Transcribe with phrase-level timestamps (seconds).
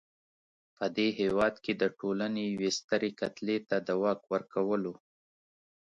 [0.77, 4.93] په دې هېواد کې د ټولنې یوې سترې کتلې ته د واک ورکولو.